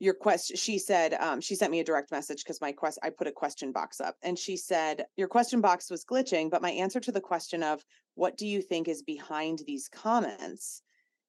[0.00, 0.56] your question.
[0.56, 3.32] She said um, she sent me a direct message because my quest I put a
[3.32, 7.12] question box up, and she said your question box was glitching, but my answer to
[7.12, 10.82] the question of what do you think is behind these comments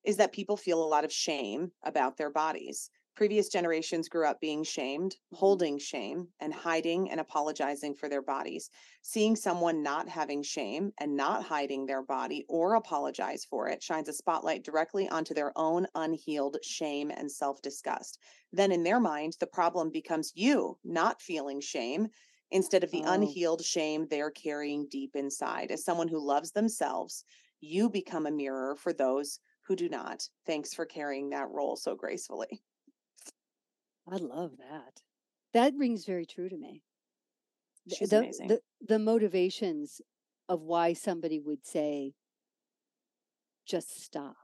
[0.03, 2.89] is that people feel a lot of shame about their bodies.
[3.15, 5.37] Previous generations grew up being shamed, mm-hmm.
[5.37, 8.69] holding shame, and hiding and apologizing for their bodies.
[9.01, 14.09] Seeing someone not having shame and not hiding their body or apologize for it shines
[14.09, 18.19] a spotlight directly onto their own unhealed shame and self disgust.
[18.51, 22.09] Then, in their mind, the problem becomes you not feeling shame
[22.51, 23.13] instead of the Oh.
[23.13, 25.71] unhealed shame they're carrying deep inside.
[25.71, 27.23] As someone who loves themselves,
[27.61, 30.27] you become a mirror for those who do not.
[30.45, 32.61] Thanks for carrying that role so gracefully.
[34.11, 35.01] I love that.
[35.53, 36.83] That rings very true to me.
[37.93, 38.47] She's the, amazing.
[38.47, 40.01] The, the motivations
[40.49, 42.13] of why somebody would say,
[43.65, 44.35] just stop.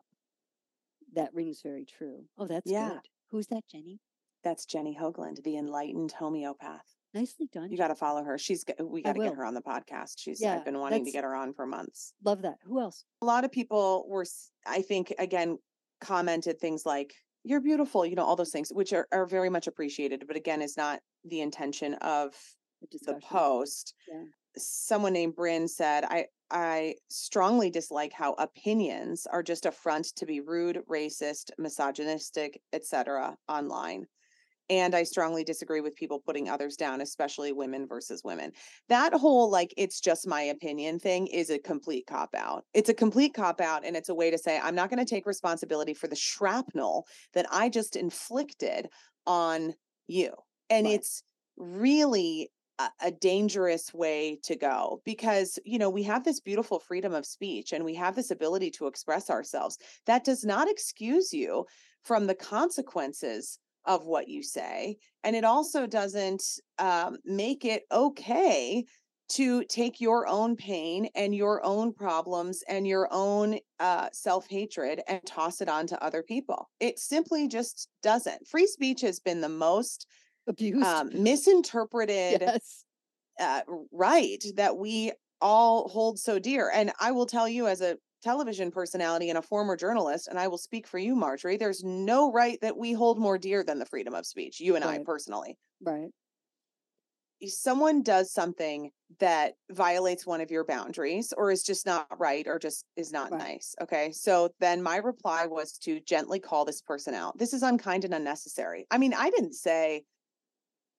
[1.14, 2.26] That rings very true.
[2.38, 2.90] Oh, that's Yeah.
[2.90, 3.02] good.
[3.30, 4.00] Who's that, Jenny?
[4.44, 6.86] That's Jenny Hoagland, the enlightened homeopath.
[7.14, 7.70] Nicely done.
[7.70, 8.38] You got to follow her.
[8.38, 10.14] She's we got to get her on the podcast.
[10.18, 12.14] She's Yeah, I've been wanting to get her on for months.
[12.24, 12.56] Love that.
[12.64, 13.04] Who else?
[13.22, 14.26] A lot of people were
[14.66, 15.58] I think again
[16.00, 19.68] commented things like you're beautiful, you know, all those things which are are very much
[19.68, 22.34] appreciated, but again is not the intention of
[22.82, 23.94] The the post.
[24.08, 24.24] Yeah.
[24.58, 30.26] Someone named Bryn said, I I strongly dislike how opinions are just a front to
[30.26, 33.38] be rude, racist, misogynistic, etc.
[33.48, 34.08] online.
[34.72, 38.54] And I strongly disagree with people putting others down, especially women versus women.
[38.88, 42.64] That whole like it's just my opinion thing is a complete cop out.
[42.74, 45.10] It's a complete cop out and it's a way to say I'm not going to
[45.10, 48.88] take responsibility for the shrapnel that I just inflicted
[49.28, 49.74] on
[50.08, 50.32] you.
[50.70, 50.96] And Right.
[50.96, 51.22] it's
[51.58, 57.14] really a, a dangerous way to go because you know we have this beautiful freedom
[57.14, 61.66] of speech and we have this ability to express ourselves that does not excuse you
[62.04, 66.44] from the consequences of what you say and it also doesn't
[66.80, 68.84] um, make it okay
[69.30, 75.22] to take your own pain and your own problems and your own uh, self-hatred and
[75.26, 79.50] toss it on to other people it simply just doesn't free speech has been the
[79.50, 80.08] most
[80.48, 80.86] Abused.
[80.86, 82.84] um, misinterpreted yes.
[83.40, 86.72] uh, right that we all hold so dear.
[86.74, 90.48] And I will tell you, as a television personality and a former journalist, and I
[90.48, 93.86] will speak for you, Marjorie, there's no right that we hold more dear than the
[93.86, 95.58] freedom of speech, you and I personally.
[95.82, 96.10] Right.
[97.40, 102.46] If someone does something that violates one of your boundaries or is just not right
[102.48, 103.40] or just is not Right.
[103.40, 103.74] nice.
[103.82, 104.12] Okay.
[104.12, 107.40] So then my reply was to gently call this person out.
[107.40, 108.86] This is unkind and unnecessary.
[108.92, 110.04] I mean, I didn't say,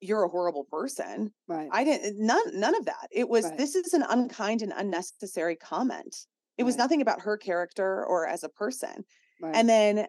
[0.00, 1.32] you're a horrible person.
[1.46, 1.68] Right.
[1.70, 3.06] I didn't none none of that.
[3.12, 3.56] It was Right.
[3.56, 6.26] this is an unkind and unnecessary comment.
[6.58, 6.78] It was Right.
[6.78, 9.04] nothing about her character or as a person.
[9.38, 9.58] right.
[9.58, 10.06] And then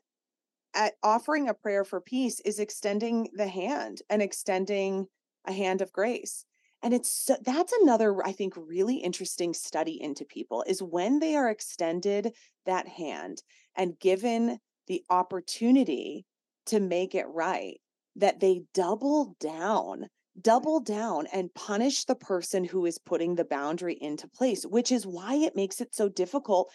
[0.73, 5.07] at offering a prayer for peace is extending the hand and extending
[5.45, 6.45] a hand of grace.
[6.81, 11.35] And it's so, that's another I think really interesting study into people is when they
[11.35, 13.43] are extended that hand
[13.75, 16.25] and given the opportunity
[16.65, 17.79] to make it right
[18.15, 20.09] that they double down
[20.41, 25.05] double down and punish the person who is putting the boundary into place, which is
[25.05, 26.71] why it makes it so difficult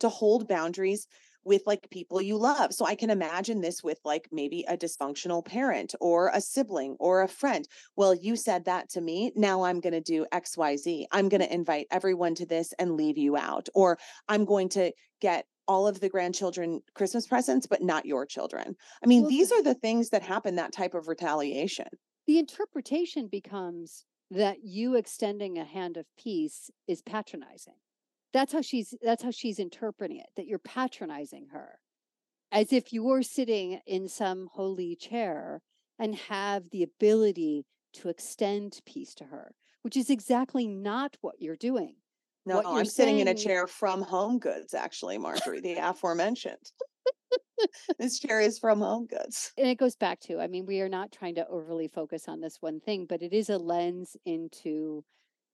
[0.00, 1.06] to hold boundaries
[1.44, 2.74] with like people you love.
[2.74, 7.22] So I can imagine this with like maybe a dysfunctional parent or a sibling or
[7.22, 7.66] a friend.
[7.94, 9.32] Well, you said that to me.
[9.36, 11.04] Now I'm going to do XYZ.
[11.12, 13.68] I'm going to invite everyone to this and leave you out.
[13.74, 13.96] Or
[14.28, 14.90] I'm going to
[15.20, 18.74] get all of the grandchildren Christmas presents, but not your children.
[19.02, 21.88] I mean, these are the things that happen, that type of retaliation
[22.26, 27.74] the interpretation becomes that you extending a hand of peace is patronizing.
[28.32, 31.78] That's how she's that's how she's interpreting it that you're patronizing her.
[32.52, 35.62] As if you're sitting in some holy chair
[35.98, 39.54] and have the ability to extend peace to her
[39.86, 41.94] which is exactly not what you're doing.
[42.44, 42.86] No i'm saying...
[42.86, 46.72] sitting in a chair from home goods actually marjorie the aforementioned
[47.98, 49.52] this chair is from Home Goods.
[49.56, 52.40] And it goes back to, I mean, we are not trying to overly focus on
[52.40, 55.04] this one thing, but it is a lens into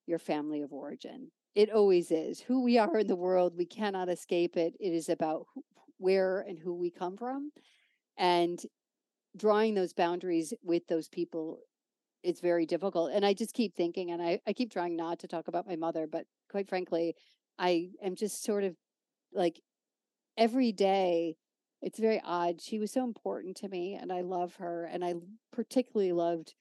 [0.07, 1.31] your family of origin.
[1.55, 2.41] It always is.
[2.41, 4.75] Who we are in the world, we cannot escape it.
[4.81, 5.47] It is about
[5.99, 7.51] where and who we come from.
[8.17, 8.61] And
[9.37, 11.61] drawing those boundaries with those people
[12.23, 13.11] it's very difficult.
[13.13, 15.77] And I just keep thinking, and I, I keep trying not to talk about my
[15.77, 17.15] mother, but quite frankly,
[17.59, 18.77] I am just sort of
[19.33, 19.61] like
[20.37, 21.37] every day
[21.81, 22.61] it's very odd.
[22.61, 24.85] She was so important to me and I love her.
[24.85, 25.15] And I
[25.53, 26.55] particularly loved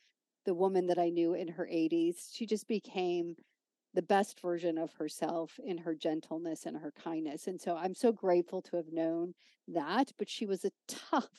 [0.46, 2.30] the woman that I knew in her 80s.
[2.34, 3.36] She just became
[3.94, 7.48] the best version of herself in her gentleness and her kindness.
[7.48, 9.34] And so I'm so grateful to have known
[9.68, 10.12] that.
[10.18, 11.30] But she was a tough,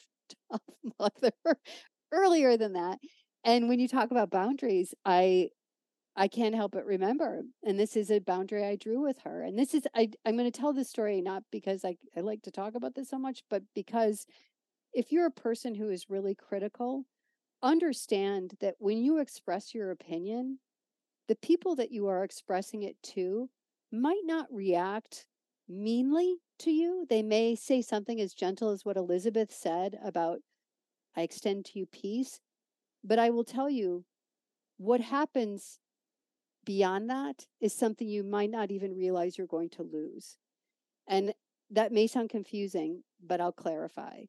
[0.51, 0.63] tough
[1.01, 1.33] mother
[2.13, 2.99] earlier than that.
[3.45, 5.49] And when you talk about boundaries, I
[6.15, 7.43] I can't help but remember.
[7.65, 9.43] And this is a boundary I drew with her.
[9.43, 12.43] And this is, I, I'm going to tell this story not because I, I like
[12.43, 14.27] to talk about this so much, but because
[14.93, 17.07] if you're a person who is really critical,
[17.63, 20.59] understand that when you express your opinion,
[21.29, 23.49] the people that you are expressing it to
[23.91, 25.27] might not react
[25.69, 27.07] meanly to you.
[27.09, 30.41] They may say something as gentle as what Elizabeth said about,
[31.17, 32.41] I extend to you peace.
[33.05, 34.05] But I will tell you,
[34.77, 35.79] what happens
[36.65, 40.37] beyond that is something you might not even realize you're going to lose.
[41.09, 41.35] And
[41.71, 44.25] that may sound confusing, but I'll clarify.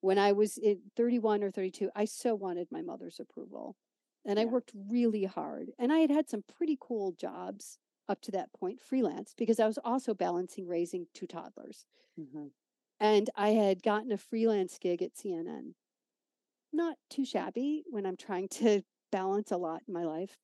[0.00, 0.58] When I was
[0.96, 3.76] 31 or 32, I so wanted my mother's approval.
[4.24, 4.42] And yeah.
[4.42, 5.70] I worked really hard.
[5.78, 9.66] And I had had some pretty cool jobs up to that point, freelance, because I
[9.66, 11.86] was also balancing raising two toddlers.
[12.18, 12.46] Mm-hmm.
[12.98, 15.74] And I had gotten a freelance gig at CNN.
[16.72, 20.36] Not too shabby when I'm trying to balance a lot in my life.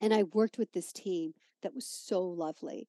[0.00, 2.88] And I worked with this team that was so lovely.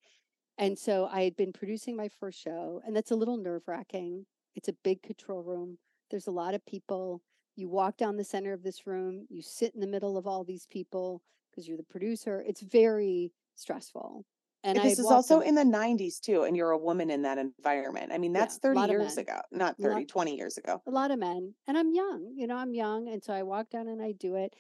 [0.58, 4.26] And so I had been producing my first show, and that's a little nerve wracking.
[4.56, 5.78] It's a big control room,
[6.10, 7.22] there's a lot of people.
[7.56, 10.44] You walk down the center of this room, you sit in the middle of all
[10.44, 12.44] these people because you're the producer.
[12.46, 14.26] It's very stressful.
[14.64, 18.12] And this is also in the 90s too, and you're a woman in that environment.
[18.14, 20.82] I mean, that's yeah, 30 years ago, not 30, lot, 20 years ago.
[20.86, 21.56] A lot of men.
[21.68, 23.08] And I'm young, you know, I'm young.
[23.08, 24.56] And so I walk down and I do it.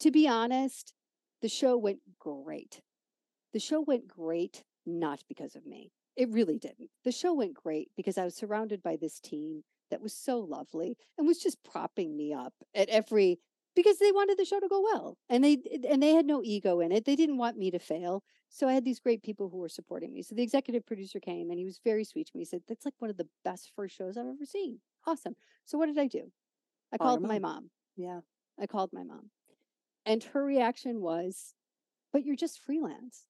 [0.00, 0.94] To be honest,
[1.40, 2.82] the show went great.
[3.52, 5.92] The show went great not because of me.
[6.16, 6.90] It really didn't.
[7.04, 10.96] The show went great because I was surrounded by this team that was so lovely
[11.16, 13.38] and was just propping me up at every
[13.76, 16.80] because they wanted the show to go well and they and they had no ego
[16.80, 17.04] in it.
[17.04, 18.24] They didn't want me to fail.
[18.50, 20.22] So i had these great people who were supporting me.
[20.22, 22.40] So the executive producer came and he was very sweet to me.
[22.40, 24.80] He said that's like one of the best first shows i've ever seen.
[25.06, 25.36] Awesome.
[25.64, 26.32] So what did i do?
[26.92, 27.70] I called my mom.
[27.96, 28.20] Yeah.
[28.58, 29.30] I called my mom
[30.08, 31.54] and her reaction was,
[32.12, 33.26] But you're just freelance.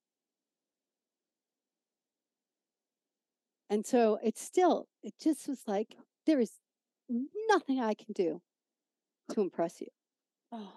[3.68, 6.52] And so it's still, it just was like, there is
[7.48, 8.40] nothing I can do
[9.32, 9.88] to impress you.
[10.52, 10.72] Oh.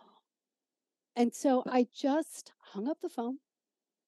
[1.15, 3.37] And so I just hung up the phone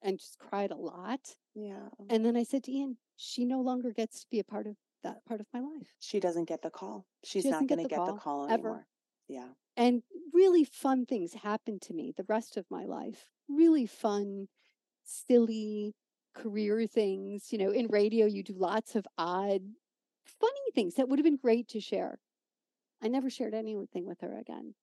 [0.02, 1.36] and just cried a lot.
[1.54, 1.90] Yeah.
[2.10, 4.76] And then I said to Ian, she no longer gets to be a part of
[5.04, 5.96] that part of my life.
[6.00, 7.06] She doesn't get the call.
[7.24, 8.72] She's she not going to get, the call anymore.
[8.72, 8.88] Ever.
[9.28, 13.26] Yeah and really fun things happened to me the rest of my life.
[13.50, 14.48] Really fun,
[15.04, 15.96] silly
[16.36, 17.52] career things.
[17.54, 19.62] You know, in radio, you do lots of odd,
[20.26, 22.20] funny things that would have been great to share.
[23.02, 24.76] I never shared anything with her again.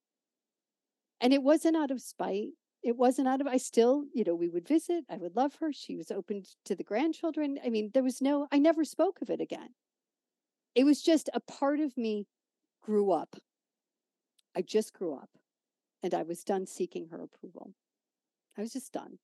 [1.19, 2.51] And it wasn't out of spite.
[2.83, 5.05] It wasn't out of, I still, you know, we would visit.
[5.09, 5.73] I would love her.
[5.73, 7.59] She was open to the grandchildren.
[7.65, 9.75] I mean, there was no, I never spoke of it again.
[10.75, 12.27] it was just a part of me
[12.83, 13.37] grew up.
[14.57, 15.31] I just grew up
[16.03, 17.75] and I was done seeking her approval.
[18.57, 19.19] I was just done.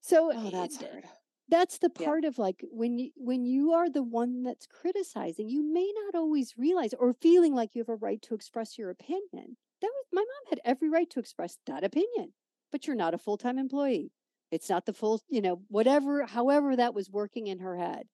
[0.00, 1.08] So Oh, eh, that's it- hard.
[1.48, 2.04] that's the Yeah.
[2.06, 6.14] part of like when you when you are the one that's criticizing you may not
[6.14, 10.06] always realize or feeling like you have a right to express your opinion that was
[10.12, 12.34] my mom had every right to express that opinion
[12.70, 14.12] but you're not a full-time employee
[14.50, 18.08] it's not the full you know whatever however that was working in her head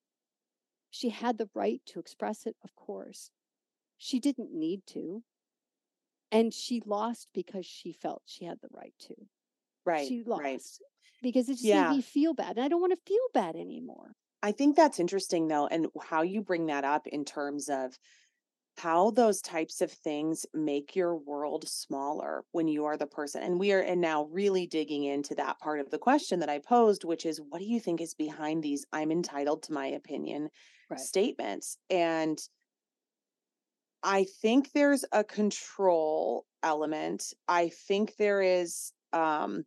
[0.90, 3.30] she had the right to express it of course
[3.98, 5.24] she didn't need to
[6.34, 9.14] and she lost because she felt she had the right to
[9.86, 10.14] Right.
[10.14, 10.82] she lost Right.
[11.22, 11.74] because it just Yeah.
[11.74, 15.00] made me feel bad and i don't want to feel bad anymore I think that's
[15.00, 17.98] interesting though, and how you bring that up in terms of
[18.78, 23.42] how those types of things make your world smaller when you are the person.
[23.42, 26.60] And we are and now really digging into that part of the question that I
[26.60, 30.50] posed, which is what do you think is behind these I'm entitled to my opinion
[30.88, 31.08] Right.
[31.08, 31.78] statements?
[31.90, 32.38] And
[34.04, 37.32] I think there's a control element.
[37.48, 39.64] I think there is um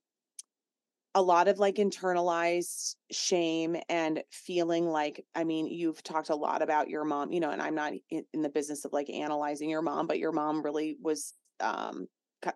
[1.16, 6.62] a lot of like internalized shame and feeling like i mean you've talked a lot
[6.62, 9.68] about your mom you know and i'm not in, in the business of like analyzing
[9.68, 12.06] your mom but your mom really was um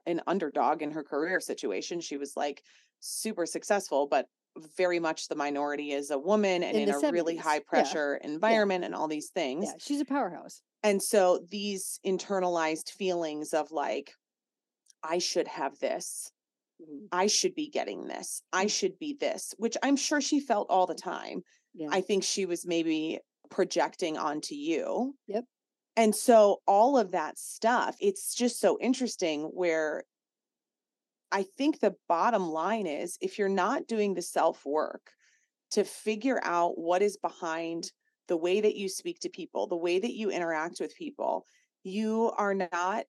[0.06, 2.62] an underdog in her career situation she was like
[3.00, 4.28] super successful but
[4.76, 7.62] very much the minority as a woman and In in, a really 70s, high yeah.
[7.66, 10.62] pressure environment and all these things Yeah, she's a powerhouse.
[10.84, 14.14] And so these internalized feelings of like
[15.04, 16.32] i should have this
[16.82, 17.08] Mhm.
[17.12, 18.42] I should be getting this.
[18.52, 18.72] I Mm.
[18.72, 21.44] should be this, which I'm sure she felt all the time.
[21.74, 21.90] Yeah.
[21.92, 25.16] I think she was maybe projecting onto you.
[25.28, 25.46] Yep.
[25.96, 30.06] And so all of that stuff, it's just so interesting where
[31.32, 35.14] I think the bottom line is if you're not doing the self work
[35.72, 37.92] to figure out what is behind
[38.32, 41.46] the way that you speak to people, the way that you interact with people,
[41.84, 43.04] you are not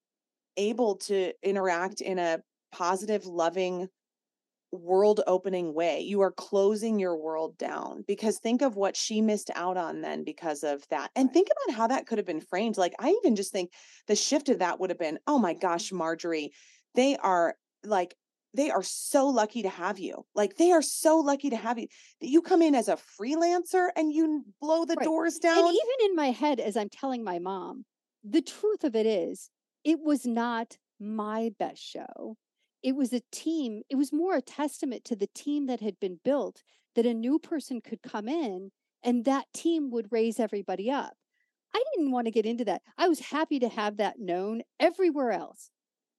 [0.56, 2.40] able to interact in a
[2.72, 3.86] positive, loving,
[4.72, 6.00] world opening way.
[6.00, 10.24] You are closing your world down because think of what she missed out on then
[10.24, 11.12] because of that.
[11.14, 12.76] And think about how that could have been framed.
[12.76, 13.70] Like, I even just think
[14.08, 16.50] the shift of that would have been, oh my gosh, Marjorie,
[16.96, 17.54] they are
[17.84, 18.16] like,
[18.54, 20.26] they are so lucky to have you.
[20.34, 21.88] Like, they are so lucky to have you.
[22.20, 25.04] That you come in as a freelancer and you blow the Right.
[25.04, 25.58] doors down.
[25.58, 27.84] And even in my head, as I'm telling my mom,
[28.22, 29.50] the truth of it is,
[29.84, 32.36] it was not my best show.
[32.82, 33.82] It was a team.
[33.88, 36.62] It was more a testament to the team that had been built
[36.94, 38.70] that a new person could come in
[39.02, 41.14] and that team would raise everybody up.
[41.74, 42.82] I didn't want to get into that.
[42.98, 45.70] I was happy to have that known everywhere else.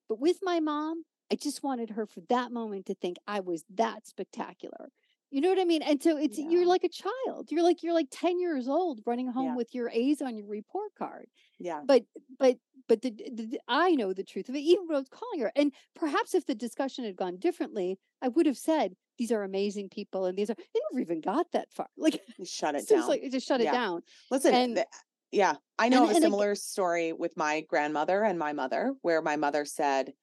[0.10, 3.64] But with my mom, I just wanted her for that moment to think I was
[3.76, 4.90] that spectacular.
[5.32, 5.82] You know what I mean?
[5.82, 6.50] And so it's Yeah.
[6.50, 7.50] you're like a child.
[7.52, 9.56] You're like you're like 10 years old running home Yeah.
[9.56, 11.28] with your A's on your report card.
[11.60, 11.82] yeah.
[11.86, 12.04] But
[12.38, 12.58] but
[12.88, 15.40] but the, the, the- I know the truth of it, even when I was calling
[15.40, 15.52] her.
[15.56, 19.90] And perhaps if the discussion had gone differently, I would have said, these are amazing
[19.90, 21.88] people and these are they never even got that far.
[21.98, 23.08] Like Shut it so down.
[23.08, 24.02] like just shut it down.
[24.30, 24.88] Listen, And- th-
[25.32, 29.36] yeah, I know and- a similar story with my grandmother and my mother, where my
[29.38, 30.14] mother said,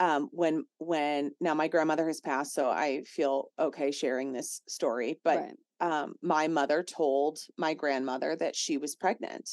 [0.00, 5.20] um, when when now my grandmother has passed, so I feel okay sharing this story,
[5.24, 5.54] but right.
[5.80, 9.48] um, my mother told my grandmother that she was pregnant,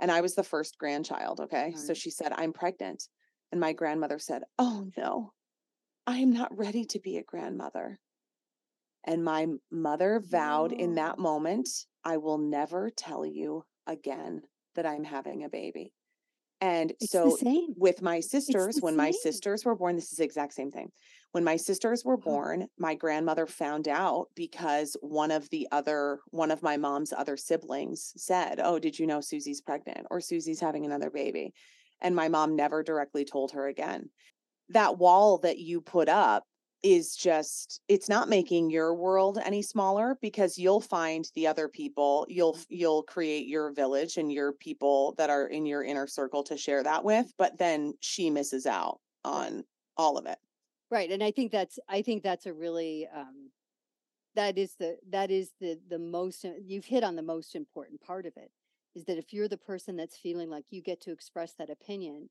[0.00, 1.40] and I was the first grandchild.
[1.40, 3.08] Okay, so she said, "I'm pregnant,"
[3.52, 5.32] and my grandmother said, "Oh no,
[6.06, 7.98] I am not ready to be a grandmother."
[9.04, 11.68] And my mother vowed in that moment,
[12.04, 14.42] I will never tell you again
[14.74, 15.92] that I'm having a baby.
[16.64, 17.36] And It's so
[17.76, 20.90] with my sisters, when my sisters were born, this is the exact same thing.
[21.32, 26.50] When my sisters were born, my grandmother found out because one of the other, one
[26.50, 30.86] of my mom's other siblings said, Oh, did you know Susie's pregnant or Susie's having
[30.86, 31.52] another baby?
[32.00, 34.08] And my mom never directly told her again.
[34.70, 36.44] That wall that you put up
[36.84, 42.26] is just it's not making your world any smaller because you'll find the other people
[42.28, 46.56] you'll you'll create your village and your people that are in your inner circle to
[46.56, 49.64] share that with but then she misses out on
[49.96, 50.38] all of it
[50.94, 51.10] Right.
[51.10, 53.50] And I think that's I think that's a really um
[54.36, 58.00] that is the that is the the most uh, you've hit on the most important
[58.00, 58.52] part of it
[58.94, 62.30] is that if you're the person that's feeling like you get to express that opinion,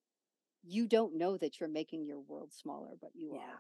[0.64, 3.60] you don't know that you're making your world smaller, but you are.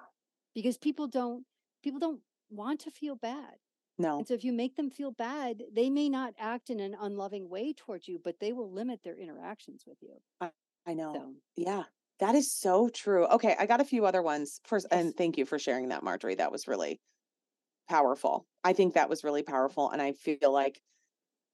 [0.53, 1.45] Because people don't
[1.83, 3.57] people don't want to feel bad.
[3.97, 6.95] no And so if you make them feel bad, they may not act in an
[6.95, 10.21] unloving way towards you, but they will limit their interactions with you.
[10.85, 11.83] i know So yeah
[12.19, 14.91] that is so true okay i got a few other ones first Yes.
[14.91, 17.01] and thank you for sharing that marjorie that was really
[17.89, 20.81] powerful i think that was really powerful and i feel like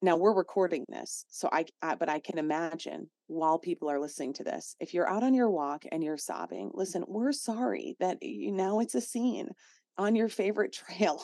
[0.01, 4.33] now we're recording this so I, I but i can imagine while people are listening
[4.33, 8.21] to this if you're out on your walk and you're sobbing listen we're sorry that
[8.21, 9.49] you now it's a scene
[9.99, 11.23] on your favorite trail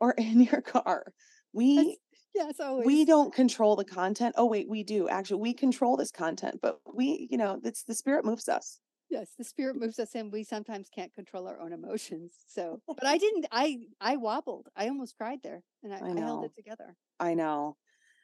[0.00, 1.12] or in your car.
[1.52, 1.98] We
[2.34, 4.34] yes always we don't control the content.
[4.38, 5.08] Oh wait we do.
[5.08, 8.78] Actually we control this content but we you know it's the spirit moves us.
[9.10, 13.06] Yes the spirit moves us and we sometimes can't control our own emotions so but
[13.06, 14.68] i didn't i i wobbled.
[14.76, 16.94] I almost cried there and i, I I held it together.
[17.18, 17.76] I know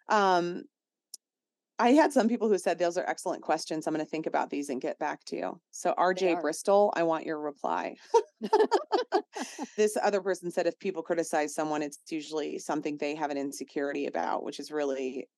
[0.08, 0.64] um
[1.78, 3.86] I had some people who said those are excellent questions.
[3.86, 5.60] I'm going to think about these and get back to you.
[5.72, 6.40] So, RJ.
[6.40, 7.96] Bristol, I want your reply.
[9.76, 14.06] this other person said if people criticize someone, it's usually something they have an insecurity
[14.06, 15.28] about, which is really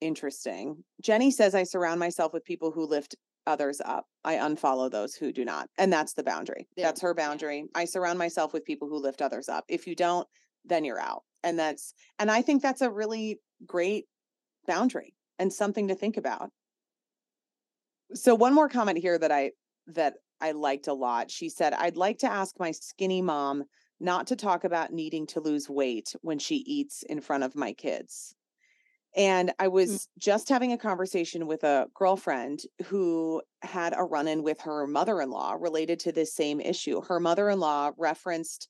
[0.00, 0.82] interesting.
[1.02, 4.06] Jenny says, I surround myself with people who lift others up.
[4.24, 5.68] I unfollow those who do not.
[5.76, 6.66] And that's the boundary.
[6.76, 7.26] There, That's her yeah.
[7.26, 7.64] boundary.
[7.74, 9.64] I surround myself with people who lift others up.
[9.68, 10.26] If you don't,
[10.64, 11.22] then you're out.
[11.44, 14.06] And that's, and I think that's a really great
[14.66, 16.50] boundary and something to think about.
[18.14, 19.52] So one more comment here that I
[19.88, 21.30] that I liked a lot.
[21.30, 23.64] She said, "I'd like to ask my skinny mom
[24.00, 27.72] not to talk about needing to lose weight when she eats in front of my
[27.72, 28.34] kids."
[29.16, 34.60] And I was just having a conversation with a girlfriend who had a run-in with
[34.60, 37.00] her mother-in-law related to this same issue.
[37.00, 38.68] Her mother-in-law referenced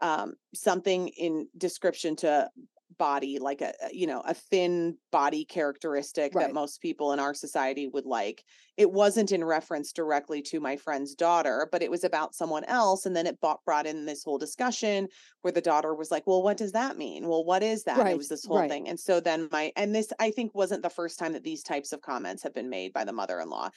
[0.00, 2.50] um, something in description to
[2.98, 6.46] body like a you know a thin body characteristic Right.
[6.46, 8.44] that most people in our society would like
[8.76, 13.06] it wasn't in reference directly to my friend's daughter but it was about someone else
[13.06, 15.08] and then it brought, brought in this whole discussion
[15.42, 18.08] where the daughter was like well what does that mean well what is that and
[18.08, 18.70] it was this whole right.
[18.70, 21.62] thing and so then my and this i think wasn't the first time that these
[21.62, 23.68] types of comments have been made by the mother-in-law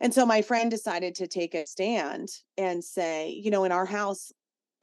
[0.00, 3.86] and so my friend decided to take a stand and say you know in our
[3.86, 4.32] house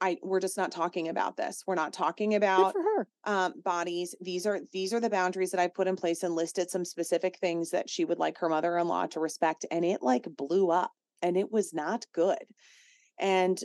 [0.00, 1.62] I we're just not talking about this.
[1.66, 3.08] We're not talking about for her.
[3.24, 4.14] um, bodies.
[4.20, 7.38] These are these are the boundaries that I put in place and listed some specific
[7.38, 9.66] things that she would like her mother-in-law to respect.
[9.70, 10.92] And it like blew up
[11.22, 12.38] and it was not good.
[13.18, 13.62] And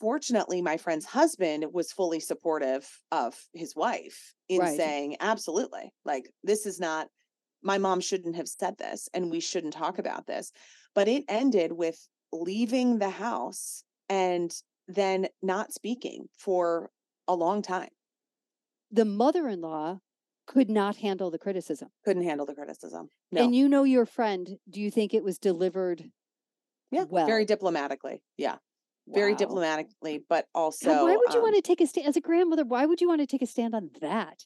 [0.00, 4.76] fortunately, my friend's husband was fully supportive of his wife in Right.
[4.76, 7.08] saying, absolutely, like this is not
[7.62, 10.50] my mom shouldn't have said this and we shouldn't talk about this.
[10.96, 11.96] But it ended with
[12.32, 14.52] leaving the house and
[14.88, 16.90] then not speaking for
[17.28, 17.88] a long time.
[18.90, 20.00] The mother-in-law
[20.46, 21.88] could not handle the criticism.
[22.04, 23.08] Couldn't handle the criticism.
[23.30, 23.42] No.
[23.44, 24.58] And you know your friend.
[24.68, 26.04] Do you think it was delivered
[26.90, 27.04] yeah.
[27.08, 27.26] well?
[27.26, 28.22] Very diplomatically.
[28.36, 28.56] Yeah.
[29.08, 32.16] Very diplomatically, but God, also why would you um, want to take a stand as
[32.16, 32.64] a grandmother?
[32.64, 34.44] Why would you want to take a stand on that?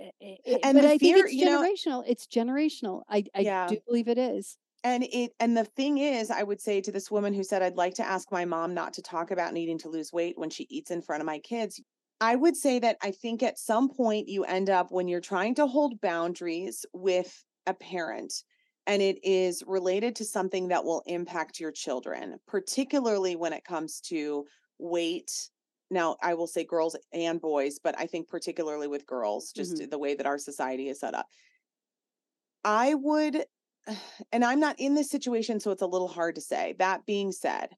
[0.00, 2.04] I- I- I- And but the I fear, think it's you know- generational.
[2.06, 3.02] it's generational.
[3.08, 3.66] I I Yeah.
[3.66, 4.56] do believe it is.
[4.84, 7.76] And it and the thing is, I would say to this woman who said, I'd
[7.76, 10.66] like to ask my mom not to talk about needing to lose weight when she
[10.70, 11.80] eats in front of my kids.
[12.20, 15.54] I would say that I think at some point you end up when you're trying
[15.56, 18.32] to hold boundaries with a parent
[18.88, 24.00] and it is related to something that will impact your children, particularly when it comes
[24.00, 24.46] to
[24.78, 25.30] weight.
[25.90, 29.90] Now, I will say girls and boys, but I think particularly with girls, just mm-hmm.
[29.90, 31.26] the way that our society is set up.
[32.64, 33.44] I would
[34.32, 36.74] and I'm not in this situation, so it's a little hard to say.
[36.78, 37.70] That being said,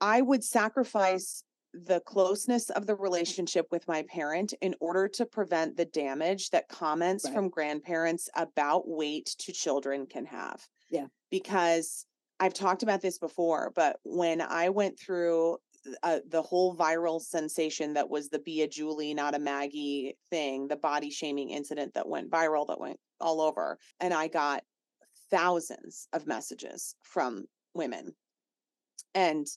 [0.00, 1.42] I would sacrifice
[1.72, 6.68] the closeness of the relationship with my parent in order to prevent the damage that
[6.68, 7.34] comments Right.
[7.34, 10.64] from grandparents about weight to children can have.
[10.90, 11.06] Yeah.
[11.30, 12.06] Because
[12.38, 15.58] I've talked about this before, but when I went through
[16.02, 20.68] uh, the whole viral sensation that was the be a Julie, not a Maggie thing,
[20.68, 24.62] the body shaming incident that went viral, that went all over, and I got
[25.34, 28.14] thousands of messages from women.
[29.16, 29.48] And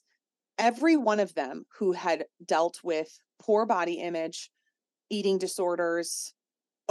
[0.58, 4.50] every one of them who had dealt with poor body image,
[5.08, 6.34] eating disorders,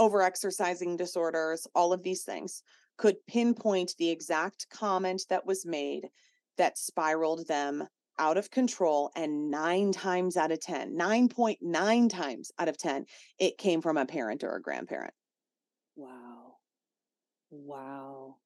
[0.00, 2.62] overexercising disorders, all of these things
[2.96, 6.08] could pinpoint the exact comment that was made
[6.56, 7.86] that spiraled them
[8.18, 9.10] out of control.
[9.14, 13.04] And nine times out of 10, 9.9 times out of 10,
[13.38, 15.14] it came from a parent or a grandparent.
[15.94, 16.54] Wow.
[17.50, 18.36] Wow.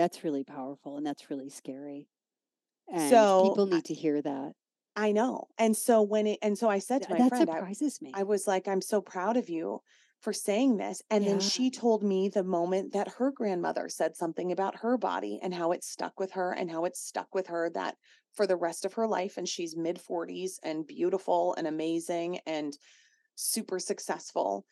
[0.00, 2.08] That's really powerful and that's really scary.
[2.88, 4.52] And So, people need to hear that.
[4.96, 5.48] I know.
[5.58, 8.12] And so when it, and so I said to my that friend, I, surprises me.
[8.14, 9.80] I was like, I'm so proud of you
[10.20, 11.02] for saying this.
[11.10, 15.38] And then she told me the moment that her grandmother said something about her body
[15.42, 17.96] and how it stuck with her and how it stuck with her that
[18.32, 19.36] for the rest of her life.
[19.36, 22.76] And she's mid 40s and beautiful and amazing and
[23.36, 24.66] super successful.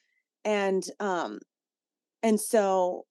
[0.44, 1.40] And, um,
[2.22, 3.06] and so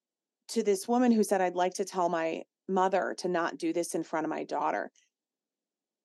[0.50, 3.96] to this woman who said, I'd like to tell my mother to not do this
[3.96, 4.92] in front of my daughter.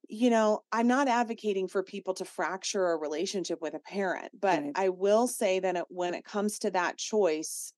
[0.08, 4.64] you know, I'm not advocating for people to fracture a relationship with a parent, but
[4.64, 4.72] Right.
[4.74, 7.72] I will say that it, when it comes to that choice,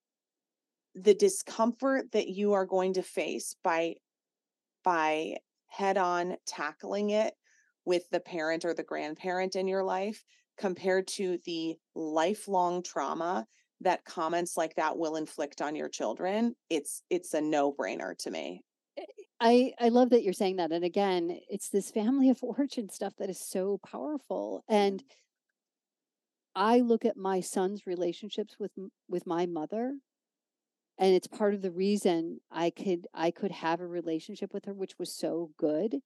[0.94, 3.96] the discomfort that you are going to face by
[4.84, 5.36] by
[5.66, 7.34] head on tackling it
[7.84, 10.24] with the parent or the grandparent in your life
[10.56, 13.46] compared to the lifelong trauma
[13.80, 18.62] that comments like that will inflict on your children it's it's a no-brainer to me
[18.96, 20.72] eh, eh, I I love that you're saying that.
[20.72, 24.64] And again, it's this family of origin stuff that is so powerful.
[24.68, 25.06] And mm.
[26.54, 28.72] I look at my son's relationships with
[29.08, 29.94] with my mother,
[30.98, 34.74] and it's part of the reason I could I could have a relationship with her,
[34.74, 35.96] which was so good,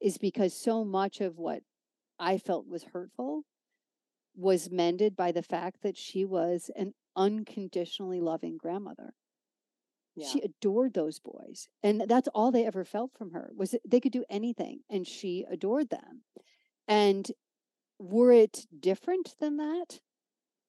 [0.00, 1.62] is because so much of what
[2.18, 3.42] I felt was hurtful
[4.36, 9.14] was mended by the fact that she was an unconditionally loving grandmother.
[10.14, 10.28] Yeah.
[10.28, 14.00] She adored those boys and that's all they ever felt from her was that they
[14.00, 16.22] could do anything and she adored them.
[16.88, 17.30] And
[17.98, 20.00] were it different than that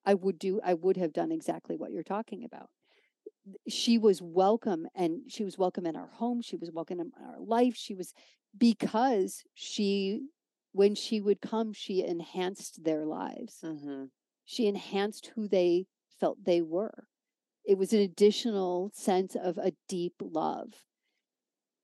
[0.05, 2.69] i would do i would have done exactly what you're talking about.
[3.69, 7.39] She was welcome and she was welcome in our home she was welcome in our
[7.39, 8.13] life she was
[8.57, 10.21] because she
[10.71, 13.59] when she would come she enhanced their lives.
[13.61, 14.05] Hmm
[14.47, 15.85] she enhanced who they
[16.19, 17.07] felt they were.
[17.65, 20.73] It was an additional sense of a deep love.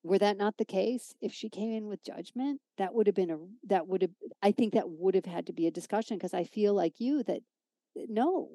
[0.04, 3.32] Were that not the case, if she came in with judgment, that would have been
[3.32, 4.12] a that would have
[4.42, 7.24] I think that would have had to be a discussion because I feel like you
[7.24, 7.42] that
[7.98, 8.50] uh, no,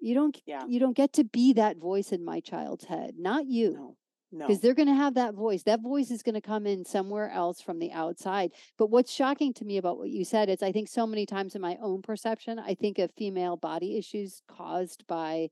[0.00, 3.46] you don't yeah you don't get to be that voice in my child's head, not
[3.46, 3.96] you no
[4.34, 5.62] no because they're going to have that voice.
[5.62, 8.52] That voice is going to come in somewhere else from the outside.
[8.76, 11.54] But what's shocking to me about what you said is I think so many times
[11.54, 15.48] in my own perception, I think of female body issues caused by,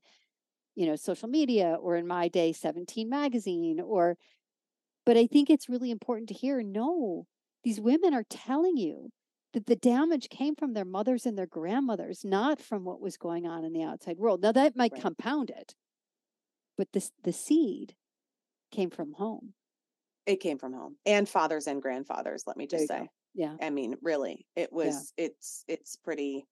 [0.75, 4.17] you know, social media or in my day, 17 magazine or,
[5.05, 7.27] but I think it's really important to hear no,
[7.63, 9.11] these women are telling you
[9.53, 13.45] that the damage came from their mothers and their grandmothers, not from what was going
[13.47, 14.41] on in the outside world.
[14.41, 15.01] Now that might Right.
[15.01, 15.75] compound it,
[16.77, 17.95] but this the seed
[18.73, 19.53] came from home.
[20.25, 22.95] it came from home and fathers and grandfathers let me just you go.
[22.95, 23.55] say Yeah.
[23.61, 26.47] i mean really it was it's it's pretty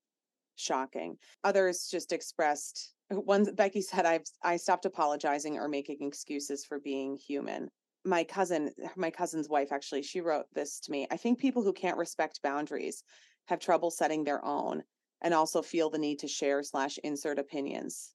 [0.55, 6.65] shocking others just expressed uh, one becky said i've i stopped apologizing or making excuses
[6.65, 7.69] for being human
[8.05, 11.73] my cousin my cousin's wife actually she wrote this to me i think people who
[11.73, 13.03] can't respect boundaries
[13.47, 14.83] have trouble setting their own
[15.21, 18.13] and also feel the need to share slash insert opinions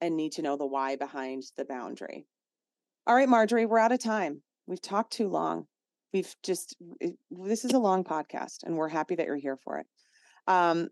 [0.00, 2.26] and need to know the why behind the boundary
[3.06, 4.42] all right marjorie we're out of time.
[4.66, 5.66] We've talked too long.
[6.12, 6.76] We've just
[7.30, 9.86] this is a long podcast and we're happy that you're here for it.
[10.46, 10.88] Um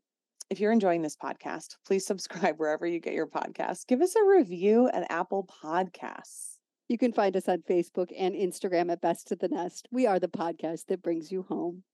[0.48, 3.86] if you're enjoying this podcast please subscribe wherever you get your podcasts.
[3.86, 6.56] Give us a review at apple podcasts.
[6.88, 9.86] You can find us on Facebook and Instagram at Best of the Nest.
[9.92, 11.84] We are the podcast that brings you home.